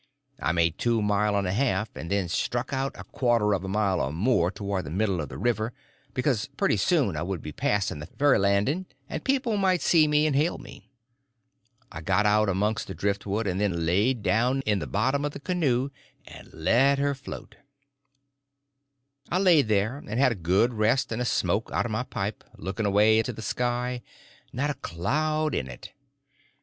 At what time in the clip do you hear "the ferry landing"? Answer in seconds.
7.99-8.87